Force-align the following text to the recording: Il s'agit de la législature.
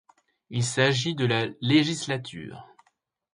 Il 0.49 0.63
s'agit 0.63 1.13
de 1.13 1.27
la 1.27 1.45
législature. 1.61 2.67